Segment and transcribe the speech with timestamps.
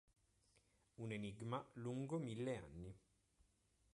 [0.97, 2.91] Un enigma lungo mille anni".